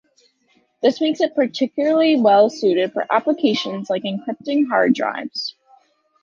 [0.81, 5.55] This makes it particularly well suited for applications like encrypting hard drives.